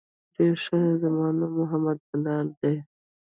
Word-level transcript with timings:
ډېر 0.35 0.55
ښه 0.63 0.77
زما 1.01 1.27
نوم 1.37 1.53
محمد 1.59 1.97
بلال 2.09 2.47
ديه. 2.59 2.79